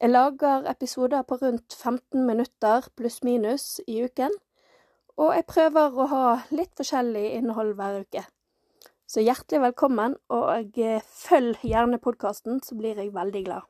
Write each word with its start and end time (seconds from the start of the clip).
Jeg 0.00 0.10
lager 0.10 0.66
episoder 0.68 1.22
på 1.22 1.38
rundt 1.40 1.74
15 1.74 2.26
minutter 2.26 2.84
pluss-minus 2.96 3.80
i 3.88 4.02
uken, 4.04 4.32
og 5.16 5.30
jeg 5.32 5.44
prøver 5.48 5.94
å 5.96 6.04
ha 6.10 6.24
litt 6.52 6.74
forskjellig 6.76 7.22
innhold 7.38 7.70
hver 7.78 8.02
uke. 8.02 8.26
Så 9.08 9.22
hjertelig 9.24 9.62
velkommen, 9.62 10.18
og 10.28 10.76
eh, 10.76 11.00
følg 11.00 11.62
gjerne 11.64 11.96
podkasten, 12.02 12.58
så 12.60 12.76
blir 12.76 13.00
jeg 13.00 13.14
veldig 13.14 13.42
glad. 13.46 13.64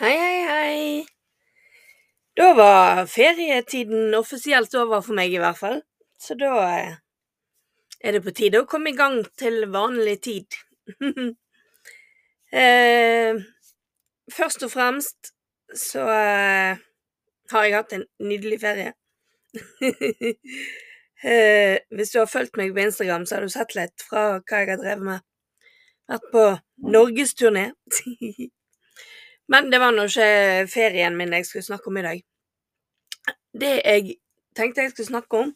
Hei, 0.00 0.16
hei, 0.16 0.40
hei. 0.48 0.80
Da 2.34 2.48
var 2.58 3.04
ferietiden 3.12 4.16
offisielt 4.18 4.74
over 4.74 5.04
for 5.06 5.14
meg, 5.20 5.36
i 5.36 5.38
hvert 5.38 5.60
fall. 5.60 5.78
Så 6.18 6.34
da 6.40 6.50
eh, 6.64 6.98
er 8.00 8.18
det 8.18 8.24
på 8.26 8.34
tide 8.34 8.64
å 8.64 8.66
komme 8.66 8.90
i 8.90 8.98
gang 8.98 9.20
til 9.38 9.68
vanlig 9.70 10.16
tid. 10.26 10.58
eh, 12.60 13.40
først 14.32 14.62
og 14.66 14.72
fremst 14.72 15.32
så 15.76 16.04
eh, 16.10 16.80
har 17.50 17.66
jeg 17.66 17.76
hatt 17.76 17.96
en 17.98 18.06
nydelig 18.18 18.60
ferie. 18.62 18.94
Eh, 21.20 21.78
hvis 21.92 22.14
du 22.14 22.18
har 22.18 22.28
fulgt 22.32 22.56
meg 22.56 22.70
på 22.72 22.80
Instagram, 22.80 23.26
så 23.28 23.34
har 23.34 23.44
du 23.44 23.52
sett 23.52 23.74
litt 23.76 24.04
fra 24.08 24.38
hva 24.38 24.60
jeg 24.62 24.70
har 24.70 24.78
drevet 24.80 25.04
med. 25.04 25.24
Vært 26.08 26.30
på 26.32 26.44
norgesturné. 26.94 27.64
Men 29.52 29.68
det 29.68 29.82
var 29.82 29.92
nå 29.92 30.06
ikke 30.08 30.70
ferien 30.72 31.18
min 31.18 31.36
jeg 31.36 31.44
skulle 31.44 31.66
snakke 31.66 31.92
om 31.92 31.98
i 32.00 32.06
dag. 32.06 32.22
Det 33.52 33.74
jeg 33.84 34.16
tenkte 34.56 34.86
jeg 34.86 34.94
skulle 34.94 35.10
snakke 35.10 35.42
om, 35.44 35.52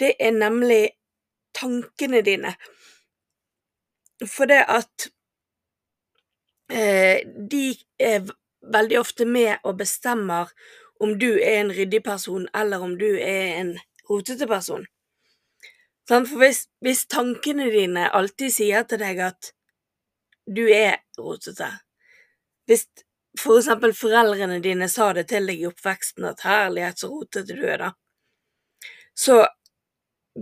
det 0.00 0.14
er 0.16 0.32
nemlig 0.32 0.82
tankene 1.56 2.22
dine. 2.24 2.54
For 4.24 4.48
det 4.48 4.62
at 4.72 5.08
eh, 6.72 7.20
de 7.50 7.76
er 8.00 8.24
veldig 8.72 8.98
ofte 9.00 9.26
med 9.28 9.58
og 9.62 9.78
bestemmer 9.78 10.52
om 11.00 11.18
du 11.18 11.34
er 11.36 11.60
en 11.60 11.72
ryddig 11.72 12.02
person, 12.04 12.48
eller 12.56 12.80
om 12.80 12.96
du 12.98 13.08
er 13.20 13.60
en 13.60 13.74
rotete 14.08 14.46
person. 14.48 14.86
For 16.08 16.38
hvis, 16.38 16.66
hvis 16.80 17.04
tankene 17.10 17.68
dine 17.70 18.08
alltid 18.14 18.54
sier 18.54 18.86
til 18.88 19.02
deg 19.02 19.20
at 19.26 19.50
du 20.46 20.64
er 20.70 21.02
rotete, 21.18 21.68
hvis 22.70 22.86
for 23.36 23.58
eksempel 23.58 23.92
foreldrene 23.94 24.60
dine 24.64 24.88
sa 24.88 25.10
det 25.12 25.26
til 25.28 25.50
deg 25.50 25.60
i 25.60 25.68
oppveksten 25.68 26.24
at 26.30 26.44
herlighet, 26.46 27.02
så 27.02 27.10
rotete 27.12 27.58
du 27.58 27.66
er, 27.66 27.82
da, 27.82 27.90
så 29.16 29.42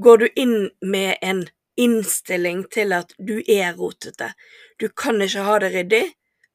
går 0.05 0.23
du 0.23 0.29
inn 0.37 0.57
med 0.83 1.17
en 1.23 1.45
innstilling 1.81 2.65
til 2.73 2.95
at 2.97 3.15
du 3.19 3.39
er 3.41 3.75
rotete. 3.79 4.33
Du 4.81 4.89
kan 4.89 5.21
ikke 5.23 5.47
ha 5.47 5.59
det 5.63 5.73
ryddig 5.75 6.05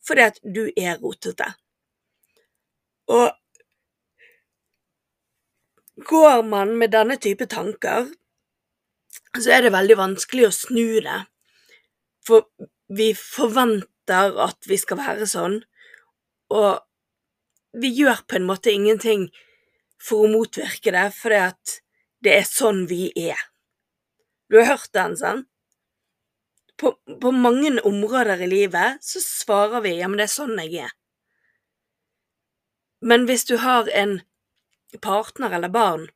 fordi 0.07 0.23
at 0.25 0.39
du 0.43 0.63
er 0.77 0.97
rotete. 1.01 1.53
Og 3.09 3.35
Går 6.05 6.43
man 6.43 6.77
med 6.77 6.93
denne 6.95 7.17
type 7.19 7.45
tanker, 7.45 8.07
så 9.35 9.51
er 9.51 9.65
det 9.65 9.73
veldig 9.73 9.97
vanskelig 9.99 10.45
å 10.47 10.55
snu 10.55 11.01
det. 11.03 11.17
For 12.23 12.47
vi 12.95 13.11
forventer 13.17 14.39
at 14.45 14.69
vi 14.69 14.77
skal 14.79 15.01
være 15.01 15.27
sånn, 15.27 15.59
og 16.55 16.79
vi 17.83 17.91
gjør 17.99 18.23
på 18.27 18.39
en 18.39 18.47
måte 18.47 18.71
ingenting 18.71 19.27
for 19.99 20.23
å 20.23 20.31
motvirke 20.31 20.93
det, 20.95 21.09
fordi 21.17 21.41
at 21.49 21.75
det 22.23 22.37
er 22.37 22.47
sånn 22.47 22.85
vi 22.89 23.09
er. 23.19 23.39
Du 24.49 24.57
har 24.57 24.65
hørt 24.65 24.93
den, 24.93 25.17
sant? 25.17 25.47
På, 26.79 26.95
på 27.21 27.31
mange 27.31 27.81
områder 27.81 28.41
i 28.41 28.47
livet 28.47 29.03
så 29.03 29.19
svarer 29.21 29.83
vi 29.83 29.97
ja, 29.97 30.07
men 30.07 30.17
det 30.17 30.29
er 30.29 30.31
sånn 30.31 30.55
jeg 30.61 30.87
er. 30.87 30.93
Men 33.03 33.27
hvis 33.27 33.45
du 33.47 33.57
har 33.59 33.89
en 33.95 34.21
partner 35.03 35.53
eller 35.57 35.71
barn, 35.71 36.07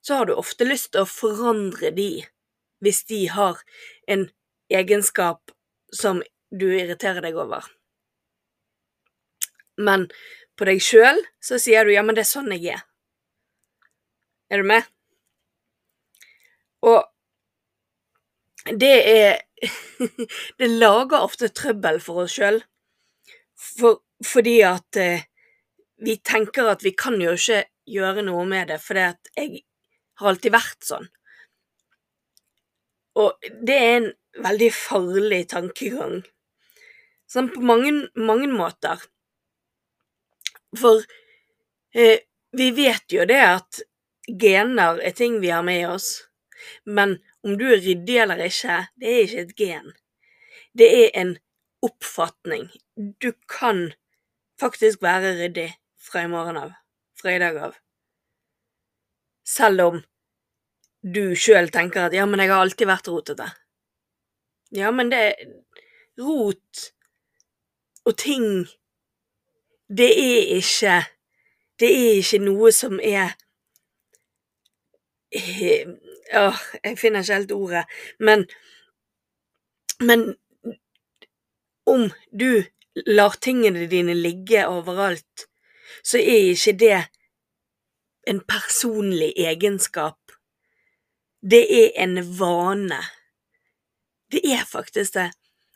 så 0.00 0.18
har 0.18 0.26
du 0.26 0.34
ofte 0.34 0.66
lyst 0.66 0.92
til 0.92 1.04
å 1.04 1.10
forandre 1.10 1.92
de 1.96 2.24
hvis 2.84 3.04
de 3.08 3.20
har 3.32 3.60
en 4.10 4.26
egenskap 4.72 5.52
som 5.92 6.24
du 6.50 6.66
irriterer 6.72 7.24
deg 7.24 7.38
over. 7.38 7.64
Men 9.76 10.08
på 10.58 10.68
deg 10.68 10.82
sjøl 10.84 11.22
så 11.44 11.60
sier 11.60 11.86
du 11.86 11.94
ja, 11.94 12.02
men 12.02 12.16
det 12.16 12.24
er 12.24 12.32
sånn 12.34 12.52
jeg 12.56 12.76
er. 12.76 12.84
Er 14.52 14.60
du 14.60 14.68
med? 14.68 14.84
Og 16.84 17.00
det 18.72 18.94
er 19.10 19.42
Det 20.58 20.68
lager 20.68 21.22
ofte 21.24 21.48
trøbbel 21.48 22.00
for 22.02 22.24
oss 22.24 22.34
sjøl, 22.36 22.58
for, 23.56 24.02
fordi 24.24 24.58
at 24.66 24.98
eh, 25.00 25.24
vi 26.04 26.18
tenker 26.20 26.68
at 26.68 26.84
vi 26.84 26.92
kan 26.92 27.16
jo 27.22 27.32
ikke 27.32 27.62
gjøre 27.88 28.24
noe 28.26 28.44
med 28.48 28.68
det, 28.68 28.80
fordi 28.82 29.06
at 29.06 29.30
jeg 29.38 29.62
har 30.20 30.30
alltid 30.32 30.52
vært 30.52 30.84
sånn. 30.84 31.08
Og 33.20 33.48
det 33.64 33.78
er 33.78 33.96
en 34.00 34.10
veldig 34.44 34.70
farlig 34.74 35.40
tankegang. 35.54 36.20
Sånn 37.30 37.50
på 37.54 37.62
mange, 37.64 37.92
mange 38.18 38.50
måter. 38.50 39.00
For 40.76 41.04
eh, 41.94 42.26
vi 42.54 42.70
vet 42.74 43.14
jo 43.14 43.26
det 43.30 43.40
at 43.46 43.84
gener 44.28 45.00
er 45.04 45.14
ting 45.16 45.38
vi 45.42 45.52
har 45.54 45.64
med 45.66 45.86
oss, 45.88 46.08
men 46.84 47.18
om 47.44 47.58
du 47.60 47.66
er 47.68 47.82
ryddig 47.84 48.20
eller 48.22 48.40
ikke, 48.46 48.78
det 49.00 49.10
er 49.10 49.24
ikke 49.24 49.42
et 49.44 49.56
gen. 49.58 49.92
Det 50.78 50.88
er 51.02 51.10
en 51.20 51.34
oppfatning. 51.84 52.70
Du 53.22 53.32
kan 53.48 53.92
faktisk 54.60 55.02
være 55.02 55.34
ryddig 55.42 55.68
fra 56.00 56.24
i 56.24 56.30
morgen 56.30 56.56
av 56.60 56.72
fra 57.24 57.34
i 57.34 57.38
dag 57.40 57.56
av. 57.56 57.76
Selv 59.48 59.80
om 59.84 60.00
du 61.14 61.34
sjøl 61.36 61.70
tenker 61.72 62.08
at 62.08 62.16
ja, 62.16 62.24
men 62.28 62.40
jeg 62.42 62.52
har 62.52 62.64
alltid 62.64 62.88
vært 62.88 63.08
rotete. 63.12 63.48
Ja, 64.74 64.90
men 64.90 65.12
det 65.12 65.24
Rot 66.18 66.80
og 68.06 68.14
ting 68.18 68.44
Det 69.90 70.10
er 70.10 70.52
ikke 70.56 70.94
Det 71.80 71.90
er 71.90 72.20
ikke 72.20 72.40
noe 72.44 72.70
som 72.74 73.00
er 73.02 73.34
Åh, 76.34 76.60
jeg 76.84 76.98
finner 76.98 77.22
ikke 77.22 77.34
helt 77.40 77.52
ordet, 77.52 77.84
men 78.18 78.46
Men 80.00 80.34
om 81.86 82.10
du 82.32 82.64
lar 83.06 83.36
tingene 83.40 83.86
dine 83.86 84.14
ligge 84.14 84.66
overalt, 84.66 85.46
så 86.02 86.18
er 86.18 86.50
ikke 86.50 86.72
det 86.78 86.98
en 88.26 88.40
personlig 88.48 89.32
egenskap. 89.36 90.18
Det 91.50 91.62
er 91.78 91.90
en 92.02 92.18
vane. 92.38 93.00
Det 94.32 94.42
er 94.44 94.64
faktisk 94.66 95.14
det, 95.14 95.30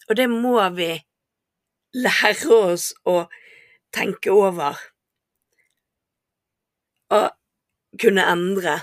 og 0.09 0.17
det 0.17 0.29
må 0.31 0.59
vi 0.75 0.91
lære 1.95 2.59
oss 2.73 2.91
å 3.07 3.29
tenke 3.95 4.33
over 4.33 4.81
og 7.15 7.31
kunne 8.01 8.25
endre. 8.33 8.81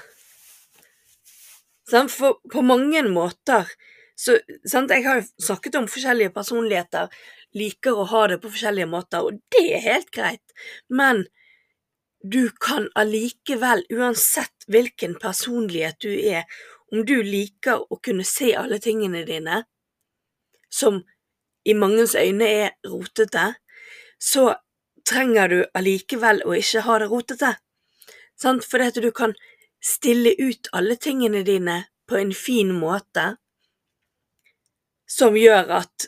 For 1.89 2.39
på 2.51 2.61
mange 2.65 3.03
måter 3.09 3.69
så 4.15 4.37
Jeg 4.47 5.03
har 5.03 5.19
jo 5.19 5.43
snakket 5.43 5.75
om 5.75 5.87
forskjellige 5.91 6.31
personligheter, 6.31 7.09
liker 7.51 7.97
å 7.99 8.05
ha 8.07 8.27
det 8.31 8.37
på 8.39 8.51
forskjellige 8.53 8.87
måter, 8.87 9.25
og 9.27 9.41
det 9.51 9.63
er 9.75 9.83
helt 9.83 10.11
greit, 10.15 10.53
men 10.87 11.25
du 12.23 12.49
kan 12.63 12.87
allikevel, 12.95 13.83
uansett 13.91 14.65
hvilken 14.71 15.17
personlighet 15.19 15.99
du 15.99 16.13
er, 16.15 16.47
om 16.91 17.03
du 17.05 17.17
liker 17.23 17.83
å 17.91 17.99
kunne 17.99 18.23
se 18.23 18.53
alle 18.55 18.79
tingene 18.79 19.25
dine, 19.27 19.65
som 20.71 21.03
i 21.67 21.75
mangens 21.75 22.15
øyne 22.15 22.47
er 22.47 22.71
rotete, 22.87 23.49
så 24.15 24.53
trenger 25.05 25.51
du 25.51 25.59
allikevel 25.75 26.39
å 26.47 26.55
ikke 26.55 26.85
ha 26.87 26.97
det 27.03 27.11
rotete, 27.11 27.51
sant, 28.39 28.63
fordi 28.63 28.89
at 28.93 29.03
du 29.03 29.11
kan 29.11 29.35
stille 29.85 30.33
ut 30.41 30.69
alle 30.73 30.95
tingene 30.95 31.43
dine 31.45 31.83
på 32.09 32.17
en 32.17 32.33
fin 32.33 32.71
måte, 32.73 33.35
som 35.07 35.37
gjør 35.37 35.69
at 35.81 36.07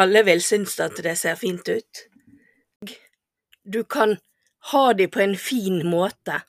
alle 0.00 0.24
vil 0.26 0.42
synes 0.42 0.78
at 0.80 0.96
det 1.04 1.18
ser 1.20 1.36
fint 1.38 1.68
ut. 1.68 2.04
Du 3.64 3.84
kan 3.84 4.16
ha 4.72 4.92
de 4.92 5.08
på 5.08 5.20
en 5.20 5.36
fin 5.36 5.82
måte. 5.86 6.40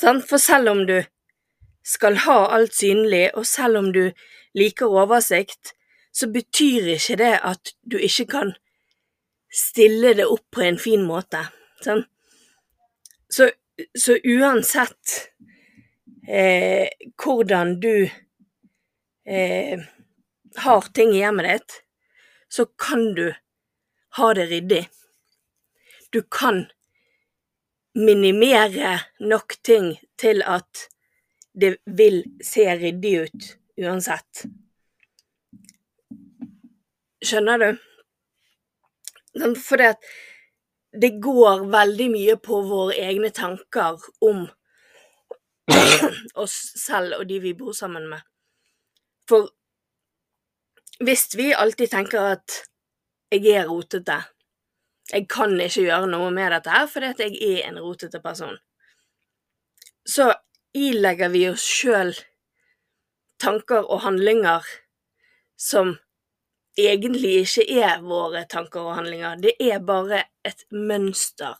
For 0.00 0.38
selv 0.38 0.70
om 0.70 0.86
du 0.86 1.02
skal 1.84 2.16
ha 2.24 2.38
alt 2.54 2.74
synlig, 2.74 3.30
og 3.34 3.46
selv 3.46 3.78
om 3.78 3.92
du 3.92 4.10
liker 4.54 4.86
oversikt, 4.86 5.74
så 6.12 6.30
betyr 6.30 6.94
ikke 6.96 7.16
det 7.20 7.34
at 7.42 7.74
du 7.82 7.98
ikke 7.98 8.26
kan 8.26 8.54
stille 9.54 10.14
det 10.14 10.26
opp 10.26 10.46
på 10.54 10.62
en 10.64 10.78
fin 10.78 11.02
måte. 11.06 11.42
Sant? 11.82 12.06
Så, 13.30 13.50
så 13.98 14.16
uansett 14.26 15.30
eh, 16.30 16.88
hvordan 17.18 17.80
du 17.80 18.10
eh, 19.26 19.80
har 20.56 20.80
ting 20.94 21.14
i 21.14 21.22
hjemmet 21.22 21.48
ditt, 21.48 21.82
så 22.48 22.66
kan 22.78 23.14
du 23.14 23.32
ha 24.18 24.34
det 24.34 24.46
ryddig. 24.50 24.84
Du 26.10 26.22
kan 26.22 26.64
minimere 27.94 29.00
nok 29.18 29.58
ting 29.62 29.92
til 30.18 30.42
at 30.46 30.86
det 31.60 31.76
vil 31.86 32.22
se 32.44 32.66
ryddig 32.78 33.14
ut 33.26 33.52
uansett. 33.80 34.44
Skjønner 37.20 37.58
du? 37.62 37.70
For 39.58 39.78
det, 39.78 41.10
går 41.22 41.66
veldig 41.70 42.08
mye 42.10 42.36
på 42.42 42.62
våre 42.66 42.96
egne 42.98 43.30
tanker 43.34 44.00
om 44.26 44.46
oss 46.42 46.56
selv 46.80 47.20
og 47.20 47.26
de 47.28 47.40
vi 47.42 47.54
bor 47.58 47.72
sammen 47.76 48.08
med. 48.10 48.20
For 49.28 49.48
hvis 51.04 51.28
vi 51.38 51.52
alltid 51.56 51.92
tenker 51.92 52.34
at 52.34 52.60
jeg 53.32 53.46
er 53.56 53.68
rotete, 53.70 54.18
jeg 55.10 55.26
kan 55.30 55.54
ikke 55.60 55.86
gjøre 55.86 56.10
noe 56.10 56.30
med 56.34 56.52
dette 56.54 56.74
her 56.74 56.86
fordi 56.90 57.12
at 57.14 57.22
jeg 57.24 57.38
er 57.46 57.68
en 57.68 57.80
rotete 57.82 58.20
person, 58.22 58.58
så 60.06 60.32
ilegger 60.76 61.32
vi 61.32 61.46
oss 61.50 61.64
sjøl 61.66 62.12
tanker 63.40 63.86
og 63.86 64.02
handlinger 64.04 64.66
som 65.60 65.96
egentlig 66.78 67.40
ikke 67.44 67.66
er 67.82 68.04
våre 68.04 68.44
tanker 68.48 68.84
og 68.84 68.98
handlinger. 69.00 69.40
Det 69.40 69.56
er 69.60 69.80
bare 69.84 70.24
et 70.46 70.64
mønster 70.70 71.56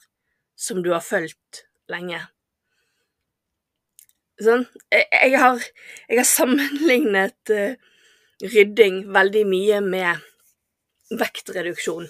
som 0.57 0.83
du 0.85 0.93
har 0.95 1.05
fulgt 1.05 1.65
lenge. 1.91 2.21
Sånn? 4.41 4.65
Jeg, 4.93 5.07
jeg, 5.13 5.37
har, 5.41 5.63
jeg 6.09 6.21
har, 6.21 6.29
sammenlignet 6.29 7.53
uh, 7.53 7.75
rydding 8.41 9.03
veldig 9.13 9.45
mye 9.49 9.81
med 9.85 10.23
vektreduksjon. 11.21 12.09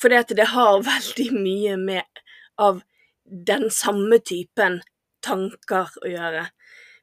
Fordi 0.00 0.18
at 0.20 0.34
det 0.36 0.50
har 0.52 0.82
veldig 0.92 1.28
mye 1.36 1.78
med 1.80 2.24
av 2.58 2.82
den 3.24 3.68
samme 3.72 4.20
typen 4.24 4.80
tanker 5.24 5.92
å 6.02 6.10
gjøre. 6.10 6.48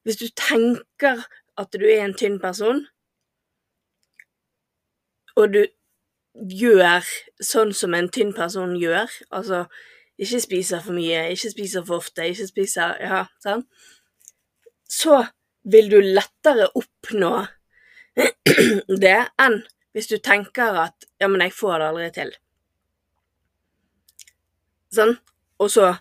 Hvis 0.06 0.22
du 0.22 0.28
tenker 0.38 1.26
at 1.58 1.74
du 1.74 1.86
er 1.88 2.04
en 2.06 2.16
tynn 2.18 2.38
person, 2.42 2.84
og 5.36 5.52
du 5.56 5.66
gjør 6.36 7.04
sånn 7.44 7.74
som 7.76 7.96
en 7.96 8.10
tynn 8.12 8.34
person 8.36 8.76
gjør, 8.80 9.12
altså 9.32 9.66
ikke 10.20 10.40
spiser 10.44 10.84
for 10.84 10.96
mye, 10.96 11.26
ikke 11.34 11.52
spiser 11.52 11.84
for 11.88 12.00
ofte, 12.00 12.28
ikke 12.30 12.48
spiser 12.48 12.96
Ja, 13.04 13.26
sant? 13.44 13.68
Så 14.88 15.26
vil 15.64 15.90
du 15.90 16.00
lettere 16.02 16.70
oppnå 16.78 17.32
det 19.06 19.18
enn 19.42 19.62
hvis 19.96 20.10
du 20.12 20.18
tenker 20.20 20.78
at 20.86 21.08
ja, 21.22 21.30
men 21.32 21.44
jeg 21.46 21.56
får 21.56 21.80
det 21.80 21.88
aldri 21.90 22.10
til. 22.16 22.34
Sånn? 24.96 25.16
Og 25.64 25.72
så 25.72 25.94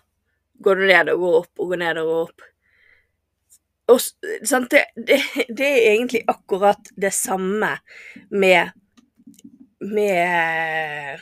går 0.63 0.81
du 0.81 0.87
ned 0.89 1.11
og 1.13 1.23
går 1.23 1.37
opp 1.39 1.63
og 1.63 1.71
går 1.71 1.81
ned 1.81 2.01
og 2.01 2.11
går 2.11 2.25
opp. 2.25 2.47
Og, 3.93 4.01
sant? 4.01 4.73
Det, 4.73 4.81
det, 4.97 5.19
det 5.47 5.69
er 5.69 5.91
egentlig 5.93 6.23
akkurat 6.31 6.91
det 6.99 7.13
samme 7.15 7.77
med 8.33 8.73
med 9.85 11.19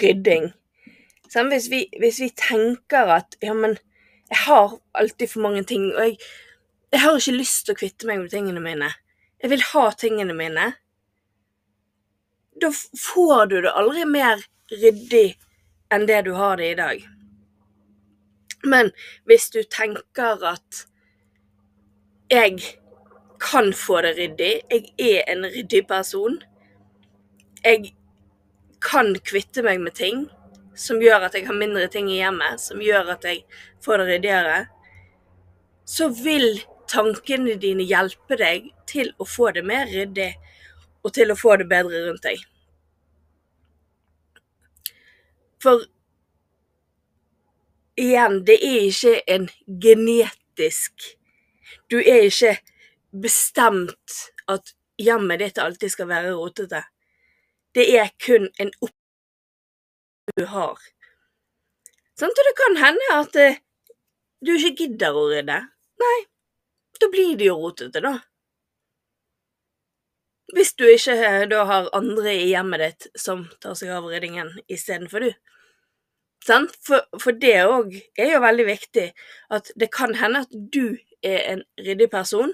rydding. 0.00 0.50
Sånn, 1.30 1.50
hvis, 1.50 1.68
vi, 1.72 1.84
hvis, 1.98 2.20
vi, 2.22 2.30
tenker 2.38 3.10
at 3.16 3.36
ja, 3.42 3.54
men 3.56 3.76
jeg 4.28 4.38
har 4.46 4.78
alltid 4.92 5.30
for 5.30 5.44
mange 5.44 5.64
ting, 5.64 5.90
og 5.92 6.00
jeg, 6.04 6.18
jeg 6.92 7.00
har 7.00 7.18
ikke 7.18 7.36
lyst 7.36 7.66
til 7.66 7.74
å 7.74 7.78
kvitte 7.78 8.08
meg 8.08 8.22
med 8.22 8.32
tingene 8.32 8.62
mine. 8.64 8.90
Jeg 9.42 9.52
vil 9.52 9.64
ha 9.72 9.84
tingene 9.98 10.36
mine. 10.36 10.68
Da 12.62 12.70
får 12.72 13.50
du 13.50 13.58
det 13.66 13.74
aldri 13.74 14.06
mer 14.08 14.44
ryddig 14.72 15.34
enn 15.92 16.06
det 16.08 16.22
du 16.26 16.32
har 16.38 16.56
det 16.56 16.70
i 16.72 16.78
dag. 16.78 17.02
Men 18.64 18.90
hvis 19.28 19.50
du 19.52 19.60
tenker 19.68 20.40
at 20.48 20.84
jeg 22.32 22.62
kan 23.42 23.74
få 23.76 24.00
det 24.06 24.14
ryddig, 24.16 24.52
jeg 24.70 24.94
er 24.96 25.28
en 25.28 25.44
ryddig 25.44 25.82
person, 25.90 26.38
jeg 27.64 27.92
kan 28.84 29.12
kvitte 29.24 29.64
meg 29.64 29.82
med 29.84 29.96
ting 29.98 30.24
som 30.74 31.00
gjør 31.02 31.28
at 31.28 31.34
jeg 31.36 31.46
har 31.46 31.56
mindre 31.58 31.86
ting 31.92 32.08
i 32.10 32.20
hjemmet, 32.20 32.60
som 32.60 32.82
gjør 32.82 33.14
at 33.14 33.24
jeg 33.28 33.44
får 33.84 34.02
det 34.02 34.06
ryddigere, 34.10 34.58
så 35.84 36.08
vil 36.08 36.62
tankene 36.90 37.56
dine 37.60 37.84
hjelpe 37.86 38.38
deg 38.40 38.70
til 38.90 39.12
å 39.20 39.26
få 39.28 39.50
det 39.56 39.64
mer 39.66 39.88
ryddig, 39.90 40.32
og 41.04 41.12
til 41.16 41.32
å 41.32 41.38
få 41.38 41.58
det 41.60 41.68
bedre 41.68 42.06
rundt 42.06 42.24
deg. 42.24 42.40
For 45.64 45.84
igjen, 48.00 48.42
det 48.44 48.58
er 48.60 48.80
ikke 48.90 49.18
en 49.32 49.46
genetisk 49.80 51.12
Du 51.90 51.96
er 51.98 52.26
ikke 52.28 52.58
bestemt 53.22 54.18
at 54.50 54.74
hjemmet 55.00 55.40
ditt 55.40 55.58
alltid 55.58 55.92
skal 55.92 56.08
være 56.10 56.34
rotete. 56.36 56.82
Det 57.74 57.86
er 57.98 58.12
kun 58.22 58.48
en 58.60 58.70
oppgave 58.80 59.03
du 60.36 60.44
har. 60.50 60.78
Sånn, 62.18 62.30
og 62.30 62.46
det 62.46 62.54
kan 62.58 62.78
hende 62.78 63.08
at 63.14 63.38
eh, 63.40 63.58
du 64.44 64.54
ikke 64.54 64.84
gidder 64.84 65.16
å 65.16 65.26
rydde. 65.30 65.58
Nei, 66.02 66.18
da 67.00 67.10
blir 67.10 67.34
det 67.38 67.48
jo 67.48 67.58
rotete, 67.58 68.02
da. 68.04 68.18
Hvis 70.54 70.74
du 70.78 70.84
ikke 70.86 71.16
eh, 71.16 71.46
da 71.50 71.64
har 71.70 71.90
andre 71.96 72.36
i 72.36 72.50
hjemmet 72.52 72.84
ditt 72.84 73.08
som 73.18 73.48
tar 73.62 73.74
seg 73.78 73.94
av 73.96 74.06
ryddingen 74.10 74.52
istedenfor 74.68 75.26
du. 75.26 75.32
Sant? 76.44 76.76
For, 76.84 77.06
for 77.22 77.34
det 77.40 77.56
òg 77.64 77.96
er 78.20 78.34
jo 78.34 78.44
veldig 78.44 78.68
viktig, 78.68 79.08
at 79.56 79.72
det 79.80 79.90
kan 79.94 80.14
hende 80.20 80.44
at 80.44 80.52
du 80.52 80.98
er 81.24 81.40
en 81.54 81.64
ryddig 81.80 82.10
person, 82.12 82.52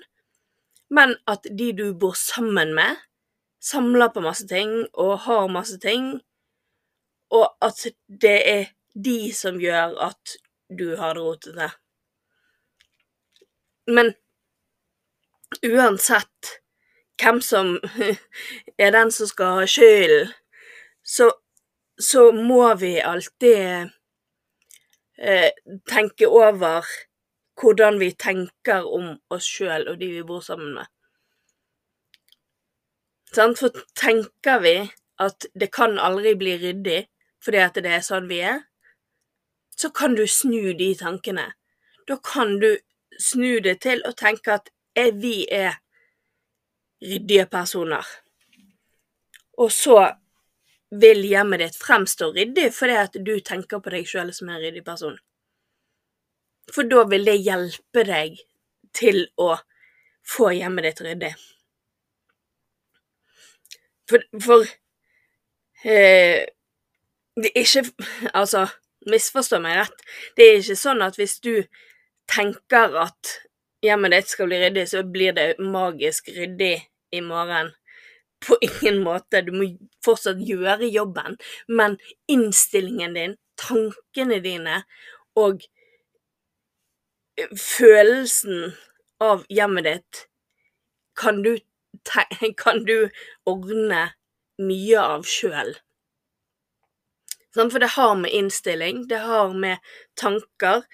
men 0.95 1.17
at 1.31 1.47
de 1.59 1.73
du 1.77 1.89
bor 1.99 2.15
sammen 2.19 2.73
med, 2.77 3.01
samler 3.61 4.13
på 4.15 4.23
masse 4.25 4.47
ting 4.49 4.87
og 4.95 5.19
har 5.27 5.51
masse 5.53 5.77
ting, 5.83 6.21
og 7.31 7.47
at 7.63 7.87
det 8.23 8.39
er 8.51 8.65
de 8.95 9.33
som 9.35 9.61
gjør 9.61 9.97
at 10.11 10.37
du 10.79 10.97
har 10.97 11.15
det 11.15 11.23
rotete. 11.23 11.71
Men 13.87 14.15
uansett 15.67 16.57
hvem 17.21 17.41
som 17.45 17.77
er 18.85 18.91
den 18.95 19.13
som 19.13 19.29
skal 19.29 19.61
ha 19.61 19.67
skylden, 19.69 20.33
så, 21.03 21.31
så, 21.99 22.31
må 22.33 22.75
vi 22.79 22.99
alltid 23.01 23.91
eh, 25.19 25.51
tenke 25.89 26.29
over 26.29 26.87
hvordan 27.61 27.99
vi 28.01 28.13
tenker 28.15 28.87
om 28.87 29.17
oss 29.33 29.49
sjøl 29.49 29.89
og 29.91 29.99
de 30.01 30.11
vi 30.13 30.23
bor 30.27 30.45
sammen 30.45 30.75
med. 30.79 30.87
For 33.35 33.75
tenker 33.99 34.63
vi 34.63 34.77
at 35.21 35.47
det 35.55 35.71
kan 35.73 35.99
aldri 35.99 36.35
bli 36.39 36.57
ryddig 36.63 37.01
fordi 37.45 37.63
at 37.65 37.79
det 37.81 37.95
er 37.97 38.05
sånn 38.05 38.29
vi 38.31 38.43
er, 38.45 38.63
så 39.77 39.91
kan 39.91 40.15
du 40.15 40.27
snu 40.29 40.75
de 40.77 40.93
tankene. 40.99 41.47
Da 42.09 42.19
kan 42.25 42.59
du 42.61 42.75
snu 43.21 43.61
det 43.65 43.81
til 43.85 44.03
å 44.05 44.13
tenke 44.17 44.59
at 44.59 44.69
vi 45.17 45.47
er 45.49 45.79
ryddige 47.01 47.47
personer. 47.49 48.05
Og 49.61 49.73
så 49.73 49.97
vil 50.91 51.23
hjemmet 51.25 51.63
ditt 51.63 51.79
fremstå 51.79 52.33
ryddig 52.35 52.71
fordi 52.75 52.97
at 52.99 53.17
du 53.25 53.35
tenker 53.47 53.81
på 53.81 53.93
deg 53.95 54.09
sjøl 54.09 54.33
som 54.35 54.51
en 54.51 54.61
ryddig 54.61 54.85
person. 54.85 55.17
For 56.75 56.87
da 56.87 57.05
vil 57.11 57.27
det 57.27 57.39
hjelpe 57.41 58.05
deg 58.07 58.41
til 58.97 59.25
å 59.41 59.55
få 60.27 60.51
hjemmet 60.55 60.91
ditt 60.91 61.03
ryddig. 61.07 61.33
For, 64.11 64.27
for 64.43 64.67
eh, 65.87 66.51
det 67.37 67.53
er 67.55 67.63
ikke 67.65 67.85
Altså, 68.35 68.67
misforstå 69.11 69.61
meg 69.63 69.79
rett. 69.81 70.03
Det 70.37 70.47
er 70.47 70.59
ikke 70.61 70.79
sånn 70.79 71.03
at 71.03 71.17
hvis 71.19 71.39
du 71.45 71.55
tenker 72.31 72.97
at 73.01 73.37
hjemmet 73.85 74.13
ditt 74.15 74.33
skal 74.33 74.51
bli 74.51 74.61
ryddig, 74.61 74.87
så 74.91 75.03
blir 75.03 75.35
det 75.37 75.55
magisk 75.59 76.29
ryddig 76.37 76.77
i 77.13 77.21
morgen. 77.21 77.75
på 78.41 78.57
ingen 78.61 79.03
måte. 79.05 79.43
Du 79.45 79.53
må 79.53 79.67
fortsatt 80.05 80.39
gjøre 80.41 80.89
jobben, 80.89 81.35
men 81.69 81.99
innstillingen 82.25 83.13
din, 83.13 83.35
tankene 83.61 84.39
dine 84.41 84.79
og 85.37 85.67
eh, 87.37 87.51
følelsen 87.53 88.73
av 89.21 89.45
hjemmet 89.53 89.85
ditt 89.85 90.23
kan 91.21 91.43
du, 91.45 91.59
kan 92.63 92.85
du 92.89 93.11
ordne 93.45 94.07
mye 94.57 95.05
av 95.05 95.29
sjøl. 95.29 95.75
For 97.55 97.83
det 97.83 97.95
har 97.97 98.15
med 98.15 98.31
innstilling, 98.31 99.09
det 99.09 99.19
har 99.27 99.55
med 99.55 99.79
tanker, 100.21 100.85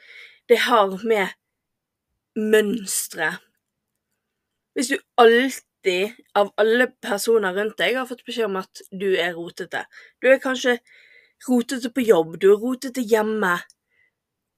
det 0.48 0.60
har 0.68 0.96
med 1.04 1.34
mønstre. 2.36 3.36
Hvis 4.74 4.88
du 4.88 4.96
alltid, 5.16 6.16
av 6.34 6.50
alle 6.60 6.88
personer 7.02 7.54
rundt 7.54 7.78
deg, 7.78 7.96
har 7.96 8.08
fått 8.08 8.24
beskjed 8.26 8.48
om 8.48 8.58
at 8.60 8.82
du 8.90 9.12
er 9.16 9.36
rotete 9.36 9.84
Du 10.20 10.28
er 10.28 10.40
kanskje 10.42 10.78
rotete 11.48 11.92
på 11.92 12.04
jobb, 12.04 12.38
du 12.40 12.50
er 12.52 12.60
rotete 12.60 13.04
hjemme, 13.04 13.54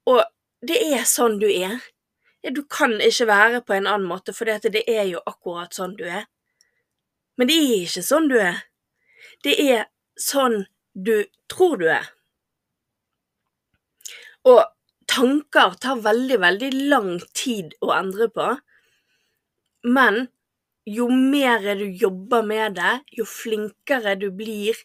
og 0.07 0.23
det 0.67 0.79
er 0.95 1.05
sånn 1.07 1.39
du 1.43 1.47
er. 1.51 1.79
Du 2.55 2.63
kan 2.71 2.95
ikke 3.03 3.27
være 3.29 3.61
på 3.67 3.75
en 3.77 3.87
annen 3.87 4.09
måte, 4.09 4.33
for 4.33 4.47
det 4.47 4.85
er 4.89 5.05
jo 5.11 5.21
akkurat 5.27 5.75
sånn 5.75 5.97
du 5.99 6.07
er. 6.07 6.25
Men 7.39 7.51
det 7.51 7.59
er 7.59 7.85
ikke 7.85 8.03
sånn 8.07 8.29
du 8.31 8.39
er. 8.41 8.63
Det 9.45 9.55
er 9.63 9.87
sånn 10.19 10.65
du 11.07 11.27
tror 11.51 11.77
du 11.81 11.87
er. 11.93 12.09
Og 14.49 14.65
tanker 15.11 15.77
tar 15.83 16.03
veldig, 16.05 16.41
veldig 16.43 16.73
lang 16.91 17.13
tid 17.37 17.77
å 17.85 17.93
endre 17.97 18.29
på, 18.35 18.49
men 19.87 20.27
jo 20.89 21.09
mer 21.13 21.65
du 21.79 21.87
jobber 22.03 22.45
med 22.47 22.79
det, 22.79 22.95
jo 23.13 23.27
flinkere 23.29 24.17
du 24.19 24.31
blir 24.35 24.79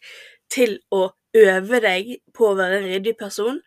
til 0.52 0.78
å 0.94 1.08
øve 1.34 1.80
deg 1.82 2.10
på 2.36 2.50
å 2.50 2.58
være 2.58 2.80
en 2.80 2.90
ryddig 2.92 3.16
person, 3.18 3.58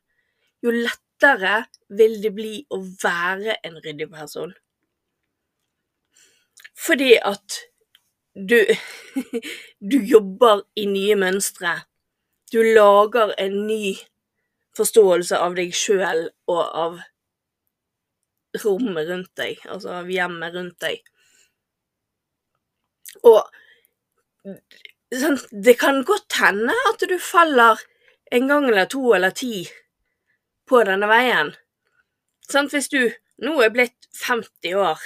jo 0.64 0.74
lettere 0.74 1.66
vil 1.90 2.20
det 2.24 2.32
bli 2.38 2.62
å 2.74 2.80
være 3.02 3.58
en 3.68 3.80
ryddig 3.84 4.10
person. 4.14 4.54
Fordi 6.78 7.16
at 7.26 7.64
du 8.38 8.60
Du 9.92 9.98
jobber 10.06 10.62
i 10.78 10.86
nye 10.86 11.16
mønstre. 11.18 11.72
Du 12.52 12.62
lager 12.64 13.34
en 13.38 13.68
ny 13.68 13.98
forståelse 14.78 15.38
av 15.42 15.56
deg 15.58 15.74
sjøl 15.76 16.28
og 16.48 16.62
av 16.64 17.00
rommet 18.64 19.10
rundt 19.10 19.34
deg, 19.40 19.60
altså 19.68 19.98
av 20.00 20.12
hjemmet 20.12 20.56
rundt 20.56 20.80
deg. 20.82 21.02
Og 23.28 23.42
sånn, 25.14 25.40
det 25.52 25.76
kan 25.82 26.04
godt 26.08 26.40
hende 26.40 26.76
at 26.92 27.04
du 27.10 27.18
faller 27.22 27.84
en 28.32 28.50
gang 28.50 28.68
eller 28.70 28.90
to 28.92 29.04
eller 29.16 29.36
ti 29.36 29.66
på 30.68 30.84
denne 30.88 31.10
veien. 31.10 31.54
Sant? 32.48 32.74
hvis 32.74 32.92
du 32.92 33.02
nå 33.44 33.58
er 33.64 33.74
blitt 33.74 34.08
50 34.18 34.76
år, 34.80 35.02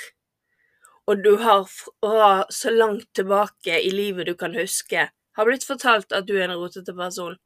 og 1.10 1.24
du 1.26 1.34
har 1.42 1.66
fra 1.68 2.46
så 2.54 2.72
langt 2.72 3.10
tilbake 3.18 3.82
i 3.82 3.90
livet 3.94 4.30
du 4.30 4.36
kan 4.38 4.56
huske, 4.56 5.10
har 5.38 5.48
blitt 5.48 5.66
fortalt 5.68 6.12
at 6.16 6.28
du 6.28 6.36
er 6.38 6.50
en 6.50 6.60
rotete 6.60 6.94
person, 6.96 7.38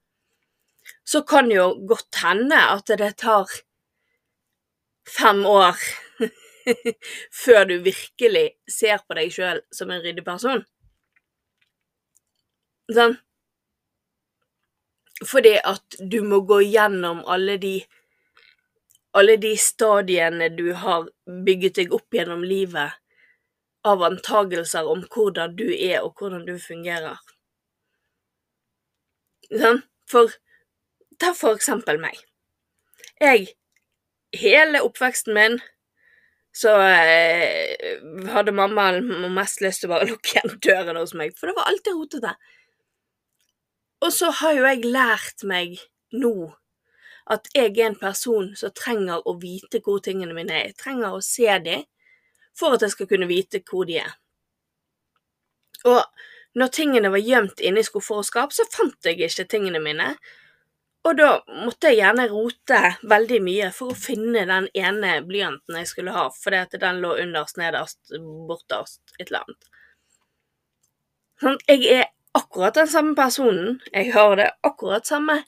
så 1.04 1.22
kan 1.22 1.50
jo 1.52 1.72
godt 1.90 2.22
hende 2.24 2.58
at 2.58 2.92
det 2.98 3.16
tar 3.22 3.50
fem 5.18 5.46
år 5.46 5.78
før 7.44 7.66
du 7.70 7.76
virkelig 7.86 8.48
ser 8.70 9.02
på 9.06 9.18
deg 9.18 9.34
sjøl 9.34 9.62
som 9.74 9.92
en 9.94 10.02
ryddig 10.02 10.26
person. 10.26 10.64
Sånn. 12.94 13.16
Fordi 15.26 15.56
at 15.64 15.98
du 16.00 16.20
må 16.28 16.42
gå 16.46 16.60
gjennom 16.66 17.24
alle 17.32 17.58
de 17.62 17.78
alle 19.16 19.38
de 19.40 19.54
stadiene 19.58 20.50
du 20.52 20.74
har 20.76 21.06
bygget 21.46 21.78
deg 21.80 21.94
opp 21.96 22.14
gjennom 22.14 22.42
livet 22.44 22.98
av 23.88 24.04
antagelser 24.04 24.90
om 24.92 25.06
hvordan 25.08 25.56
du 25.56 25.70
er 25.72 26.02
og 26.02 26.20
hvordan 26.20 26.44
du 26.50 26.58
fungerer. 26.60 27.16
Sånn? 29.52 29.84
For 30.10 30.34
ta 31.22 31.32
for 31.38 31.56
eksempel 31.58 32.00
meg. 32.02 32.18
Jeg, 33.22 33.48
hele 34.36 34.82
oppveksten 34.86 35.36
min, 35.36 35.58
så 36.56 36.72
eh, 36.80 37.98
hadde 38.32 38.54
mamma 38.56 38.92
mest 39.36 39.64
lyst 39.64 39.84
til 39.84 39.90
å 39.90 39.96
bare 39.96 40.08
lukke 40.10 40.36
igjen 40.36 40.60
døren 40.64 41.00
hos 41.00 41.16
meg, 41.18 41.34
for 41.36 41.52
det 41.52 41.58
var 41.58 41.72
alltid 41.72 41.98
rotete. 41.98 42.36
Og 44.06 44.14
så 44.14 44.30
har 44.40 44.56
jo 44.56 44.68
jeg 44.68 44.86
lært 44.92 45.44
meg 45.48 45.80
nå 46.16 46.54
at 47.32 47.48
jeg 47.56 47.74
er 47.74 47.90
en 47.90 47.98
person 47.98 48.52
som 48.58 48.74
trenger 48.76 49.24
å 49.26 49.34
vite 49.42 49.82
hvor 49.84 50.02
tingene 50.04 50.36
mine 50.38 50.54
er. 50.54 50.70
Jeg 50.70 50.80
trenger 50.84 51.16
å 51.16 51.24
se 51.26 51.50
dem 51.66 51.84
for 52.56 52.76
at 52.76 52.86
jeg 52.86 52.94
skal 52.94 53.10
kunne 53.10 53.28
vite 53.30 53.64
hvor 53.66 53.88
de 53.90 53.98
er. 54.04 54.14
Og 55.90 56.02
når 56.56 56.72
tingene 56.72 57.12
var 57.12 57.24
gjemt 57.24 57.62
inne 57.64 57.84
i 57.84 57.88
skuffer 57.88 58.22
og 58.22 58.28
skap, 58.28 58.54
så 58.56 58.66
fant 58.72 59.08
jeg 59.08 59.20
ikke 59.28 59.48
tingene 59.52 59.82
mine. 59.84 60.14
Og 61.06 61.18
da 61.20 61.30
måtte 61.52 61.92
jeg 61.92 62.00
gjerne 62.00 62.26
rote 62.32 62.80
veldig 63.06 63.40
mye 63.46 63.70
for 63.76 63.94
å 63.94 64.00
finne 64.00 64.46
den 64.50 64.70
ene 64.74 65.20
blyanten 65.28 65.78
jeg 65.78 65.90
skulle 65.92 66.16
ha, 66.16 66.30
fordi 66.34 66.62
at 66.64 66.78
den 66.82 67.02
lå 67.04 67.12
underst, 67.22 67.60
nederst, 67.62 68.00
borterst, 68.50 69.04
et 69.20 69.28
eller 69.28 69.44
annet. 69.44 69.68
Sånn, 71.44 71.60
jeg 71.68 71.84
er 71.92 72.08
akkurat 72.36 72.80
den 72.80 72.90
samme 72.90 73.14
personen, 73.18 73.78
jeg 73.92 74.16
har 74.16 74.38
det 74.40 74.50
akkurat 74.66 75.06
samme 75.06 75.42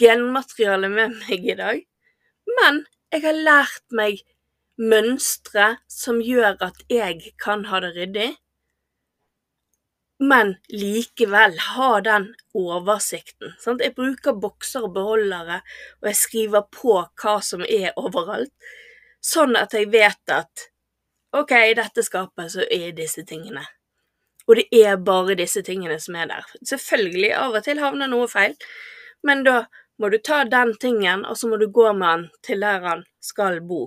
genmaterialet 0.00 0.92
med 0.92 1.16
meg 1.22 1.48
i 1.48 1.56
dag, 1.56 1.80
men 2.58 2.84
jeg 3.14 3.24
har 3.24 3.40
lært 3.48 3.86
meg 3.94 4.20
mønstre 4.80 5.76
som 5.90 6.20
gjør 6.24 6.58
at 6.66 6.84
jeg 6.92 7.32
kan 7.40 7.66
ha 7.70 7.80
det 7.84 7.94
ryddig, 7.96 8.30
men 10.20 10.54
likevel 10.68 11.58
ha 11.58 12.00
den 12.04 12.26
oversikten. 12.54 13.54
Sant? 13.58 13.80
Jeg 13.80 13.94
bruker 13.96 14.36
bokser 14.36 14.84
og 14.84 14.94
beholdere, 14.98 15.62
og 16.02 16.10
jeg 16.10 16.18
skriver 16.20 16.66
på 16.74 16.98
hva 17.22 17.38
som 17.44 17.64
er 17.64 17.94
overalt, 17.96 18.52
sånn 19.24 19.56
at 19.56 19.72
jeg 19.76 19.88
vet 19.92 20.34
at 20.34 20.66
OK, 21.36 21.52
i 21.54 21.76
dette 21.78 22.04
skapet 22.04 22.52
så 22.52 22.66
er 22.68 22.90
disse 22.92 23.24
tingene. 23.24 23.62
Og 24.50 24.58
det 24.58 24.66
er 24.74 24.98
bare 25.00 25.36
disse 25.38 25.62
tingene 25.64 25.96
som 26.02 26.16
er 26.18 26.28
der. 26.28 26.48
Selvfølgelig, 26.68 27.30
av 27.38 27.56
og 27.56 27.64
til 27.64 27.80
havner 27.80 28.10
noe 28.10 28.26
feil, 28.28 28.56
men 29.24 29.44
da 29.46 29.62
må 30.00 30.10
du 30.12 30.18
ta 30.18 30.42
den 30.44 30.74
tingen, 30.80 31.24
og 31.24 31.38
så 31.38 31.48
må 31.48 31.56
du 31.60 31.68
gå 31.72 31.86
med 31.92 32.08
den 32.08 32.28
til 32.44 32.66
der 32.66 32.84
han 32.84 33.06
skal 33.24 33.60
bo. 33.64 33.86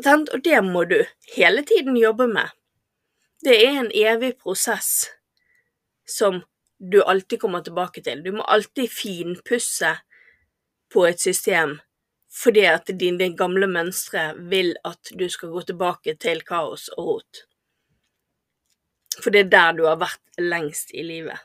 Og 0.00 0.40
det 0.44 0.64
må 0.64 0.84
du 0.88 1.02
hele 1.36 1.64
tiden 1.68 1.96
jobbe 2.00 2.30
med. 2.30 2.48
Det 3.42 3.54
er 3.58 3.80
en 3.80 3.90
evig 3.90 4.36
prosess 4.38 5.08
som 6.06 6.42
du 6.78 7.00
alltid 7.02 7.40
kommer 7.40 7.62
tilbake 7.62 8.02
til. 8.02 8.22
Du 8.22 8.30
må 8.36 8.44
alltid 8.46 8.90
finpusse 8.90 9.96
på 10.92 11.06
et 11.08 11.20
system 11.20 11.78
fordi 12.32 12.62
at 12.64 12.88
dine 12.96 13.28
gamle 13.36 13.66
mønstre 13.68 14.30
vil 14.48 14.70
at 14.88 15.10
du 15.18 15.26
skal 15.28 15.50
gå 15.52 15.62
tilbake 15.68 16.14
til 16.16 16.40
kaos 16.48 16.86
og 16.96 17.08
rot. 17.08 17.42
For 19.18 19.28
det 19.34 19.42
er 19.44 19.50
der 19.52 19.74
du 19.76 19.82
har 19.84 19.98
vært 20.00 20.40
lengst 20.40 20.94
i 20.96 21.04
livet. 21.04 21.36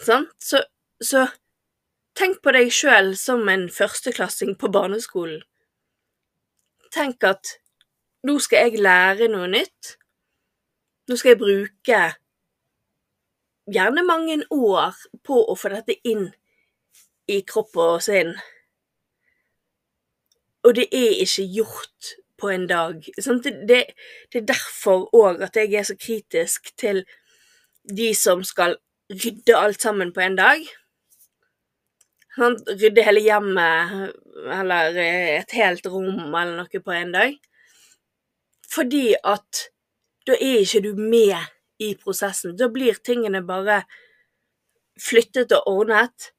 Sånn? 0.00 0.26
Så, 0.40 0.60
så 1.00 1.24
tenk 2.18 2.42
på 2.44 2.52
deg 2.56 2.68
sjøl 2.74 3.14
som 3.16 3.48
en 3.48 3.68
førsteklassing 3.72 4.58
på 4.60 4.68
barneskolen. 4.72 5.40
Tenk 6.92 7.24
at 7.24 7.59
nå 8.26 8.38
skal 8.38 8.68
jeg 8.68 8.82
lære 8.84 9.28
noe 9.32 9.48
nytt. 9.48 9.96
Nå 11.08 11.16
skal 11.16 11.34
jeg 11.34 11.40
bruke 11.40 12.00
gjerne 13.70 14.04
mange 14.06 14.40
år 14.50 14.96
på 15.26 15.42
å 15.46 15.56
få 15.58 15.72
dette 15.72 15.96
inn 16.06 16.28
i 17.30 17.40
kropp 17.46 17.76
og 17.80 18.00
sinn. 18.04 18.34
Og 20.66 20.76
det 20.76 20.88
er 20.92 21.22
ikke 21.24 21.46
gjort 21.56 22.12
på 22.40 22.50
en 22.52 22.66
dag. 22.68 23.00
Det, 23.16 23.54
det, 23.68 23.84
det, 24.32 24.42
er 24.42 24.46
derfor 24.52 25.08
òg 25.16 25.42
at 25.46 25.56
jeg 25.56 25.72
er 25.74 25.86
så 25.88 25.96
kritisk 25.96 26.72
til 26.76 27.04
de 27.88 28.12
som 28.16 28.44
skal 28.44 28.76
rydde 29.10 29.56
alt 29.56 29.82
sammen 29.82 30.12
på 30.12 30.24
en 30.24 30.36
dag. 30.36 30.64
Rydde 32.38 33.04
hele 33.04 33.24
hjemmet 33.24 34.12
eller 34.60 35.00
et 35.40 35.56
helt 35.56 35.86
rom 35.90 36.20
eller 36.28 36.60
noe 36.60 36.84
på 36.84 36.96
en 36.96 37.16
dag. 37.16 37.38
Fordi 38.70 39.14
at 39.26 39.66
da 40.28 40.36
er 40.36 40.62
ikke 40.62 40.84
du 40.84 40.92
med 40.94 41.38
i 41.82 41.94
prosessen. 41.98 42.56
Da 42.56 42.68
blir 42.70 43.00
tingene 43.04 43.42
bare 43.46 43.82
flyttet 45.00 45.52
og 45.56 45.66
ordnet, 45.66 46.30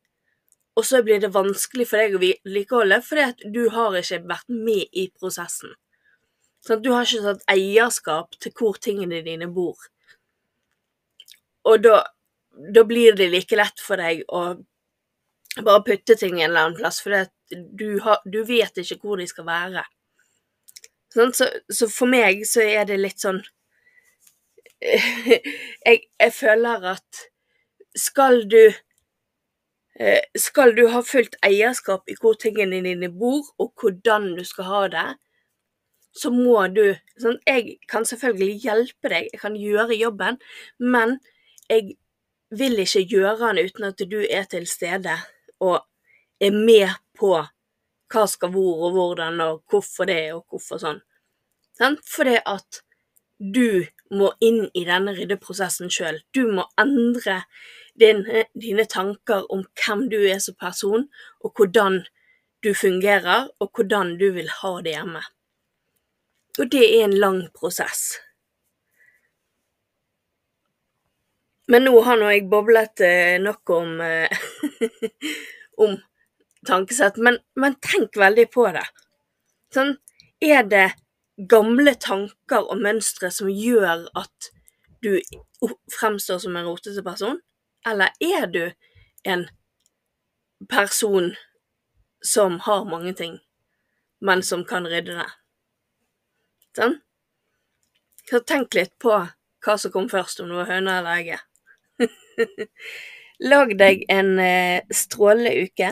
og 0.78 0.86
så 0.88 1.02
blir 1.04 1.20
det 1.20 1.34
vanskelig 1.34 1.88
for 1.90 2.00
deg 2.00 2.16
å 2.16 2.22
vedlikeholde 2.22 3.02
fordi 3.04 3.24
at 3.34 3.42
du 3.54 3.64
har 3.74 3.98
ikke 4.00 4.22
vært 4.30 4.54
med 4.54 4.88
i 4.96 5.10
prosessen. 5.12 5.74
Sånn, 6.62 6.84
du 6.86 6.92
har 6.94 7.08
ikke 7.08 7.26
tatt 7.26 7.48
eierskap 7.52 8.38
til 8.40 8.54
hvor 8.56 8.78
tingene 8.80 9.24
dine 9.26 9.50
bor. 9.52 9.82
Og 11.68 11.82
da, 11.84 12.04
da 12.76 12.84
blir 12.88 13.18
det 13.18 13.32
like 13.34 13.58
lett 13.58 13.82
for 13.82 14.00
deg 14.02 14.24
å 14.30 14.44
bare 15.60 15.84
putte 15.84 16.16
ting 16.16 16.38
en 16.38 16.48
eller 16.48 16.68
annen 16.68 16.78
plass, 16.78 17.02
for 17.04 17.28
du, 17.52 18.00
har, 18.06 18.22
du 18.24 18.40
vet 18.48 18.78
ikke 18.80 19.02
hvor 19.02 19.20
de 19.20 19.28
skal 19.28 19.50
være. 19.50 19.84
Så, 21.12 21.48
så, 21.70 21.90
for 21.92 22.08
meg 22.08 22.46
så 22.48 22.64
er 22.64 22.86
det 22.88 23.02
litt 23.02 23.20
sånn 23.20 23.42
jeg, 25.86 25.98
jeg 26.00 26.32
føler 26.34 26.86
at 26.94 27.26
skal 28.00 28.46
du 28.50 28.72
eh, 30.00 30.24
skal 30.40 30.72
du 30.78 30.88
ha 30.94 31.02
fullt 31.06 31.36
eierskap 31.46 32.08
i 32.10 32.16
hvor 32.22 32.40
tingene 32.40 32.80
dine 32.86 33.12
bor, 33.12 33.44
og 33.60 33.74
hvordan 33.78 34.32
du 34.38 34.44
skal 34.48 34.70
ha 34.70 34.82
det, 34.96 35.10
så 36.16 36.32
må 36.34 36.66
du 36.76 36.96
sånn, 37.20 37.38
Jeg 37.48 37.78
kan 37.88 38.08
selvfølgelig 38.08 38.58
hjelpe 38.66 39.12
deg, 39.12 39.30
jeg 39.32 39.40
kan 39.44 39.56
gjøre 39.56 40.00
jobben, 40.00 40.40
men 40.80 41.20
jeg 41.70 41.96
vil 42.52 42.80
ikke 42.84 43.06
gjøre 43.08 43.54
den 43.54 43.70
uten 43.70 43.88
at 43.88 44.04
du 44.12 44.20
er 44.26 44.48
til 44.52 44.68
stede 44.68 45.16
og 45.60 45.80
er 46.42 46.52
med 46.52 46.90
på 47.16 47.38
hva 48.12 48.28
skal 48.28 48.52
hvor 48.54 48.88
og 48.88 48.96
hvordan 48.96 49.42
og 49.46 49.62
hvorfor 49.72 50.10
det 50.10 50.22
og 50.36 50.46
hvorfor 50.50 50.82
sånn. 50.82 51.02
Fordi 52.06 52.38
at 52.46 52.82
du 53.42 53.88
må 54.14 54.32
inn 54.44 54.68
i 54.78 54.84
denne 54.86 55.16
ryddeprosessen 55.18 55.90
sjøl. 55.90 56.20
Du 56.36 56.44
må 56.52 56.68
endre 56.80 57.42
dine, 57.98 58.46
dine 58.54 58.86
tanker 58.86 59.48
om 59.54 59.64
hvem 59.82 60.08
du 60.12 60.20
er 60.22 60.42
som 60.44 60.58
person, 60.60 61.08
og 61.42 61.54
hvordan 61.58 62.04
du 62.62 62.74
fungerer, 62.78 63.50
og 63.60 63.72
hvordan 63.74 64.18
du 64.22 64.28
vil 64.36 64.52
ha 64.62 64.74
det 64.86 64.94
hjemme. 64.94 65.24
Og 66.60 66.70
det 66.70 66.84
er 66.84 67.08
en 67.08 67.18
lang 67.18 67.42
prosess. 67.56 68.20
Men 71.72 71.88
nå 71.88 71.96
har 72.04 72.20
nå 72.20 72.30
jeg 72.34 72.50
boblet 72.52 73.02
eh, 73.06 73.38
nok 73.40 73.72
om, 73.72 74.02
eh, 74.04 74.42
om 75.84 75.96
tankesett, 76.68 77.18
men, 77.18 77.40
men, 77.56 77.76
tenk 77.82 78.18
veldig 78.18 78.48
på 78.54 78.68
det. 78.76 78.86
Sånn, 79.74 79.96
er 80.44 80.66
det 80.68 80.88
gamle 81.52 81.94
tanker 81.96 82.68
og 82.70 82.82
mønstre 82.82 83.32
som 83.34 83.50
gjør 83.50 84.08
at 84.18 84.52
du 85.02 85.18
fremstår 85.94 86.42
som 86.44 86.58
en 86.58 86.68
rotete 86.68 87.04
person, 87.06 87.40
eller 87.88 88.14
er 88.22 88.48
du 88.52 88.64
en 89.26 89.48
person 90.70 91.32
som 92.22 92.60
har 92.68 92.86
mange 92.86 93.14
ting, 93.18 93.40
men 94.22 94.44
som 94.46 94.66
kan 94.68 94.86
rydde 94.90 95.18
det? 95.18 95.30
Sånn? 96.78 97.00
Så 98.30 98.40
tenk 98.48 98.78
litt 98.78 98.94
på 99.02 99.16
hva 99.66 99.74
som 99.78 99.92
kom 99.94 100.08
først, 100.10 100.40
om 100.42 100.52
det 100.52 100.62
var 100.62 100.70
høna 100.70 101.00
eller 101.02 101.18
egget. 101.20 101.42
Lag 103.52 103.74
deg 103.78 104.06
en 104.14 104.38
eh, 104.40 104.86
strålende 104.94 105.66
uke, 105.66 105.92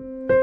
Thank 0.00 0.30
you. 0.30 0.37